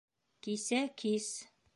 Кисә 0.47 0.79
кис 1.03 1.29